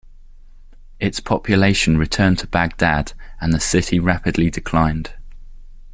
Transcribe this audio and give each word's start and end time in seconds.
Its 0.99 1.19
population 1.19 1.95
returned 1.95 2.39
to 2.39 2.47
Baghdad 2.47 3.13
and 3.39 3.53
the 3.53 3.59
city 3.59 3.99
rapidly 3.99 4.49
declined. 4.49 5.13